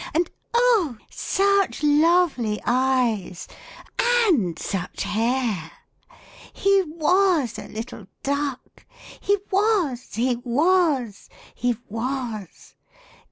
And 0.15 0.31
oh! 0.55 0.97
such 1.11 1.83
lovely 1.83 2.59
eyes! 2.65 3.47
and 3.99 4.57
such 4.57 5.03
hair! 5.03 5.69
He 6.51 6.81
loas 6.81 7.59
a 7.63 7.67
little 7.67 8.07
duck! 8.23 8.87
he 9.19 9.37
was, 9.51 10.15
he 10.15 10.37
was, 10.37 11.29
he 11.53 11.77
was. 11.87 12.73